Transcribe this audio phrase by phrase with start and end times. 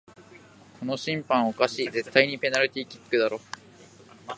[0.79, 3.39] この審判おかしい、絶対にペナルティーキックだろ